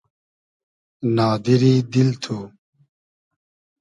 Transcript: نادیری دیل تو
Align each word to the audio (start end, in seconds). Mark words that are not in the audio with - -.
نادیری 1.15 1.75
دیل 1.91 2.09
تو 2.23 2.37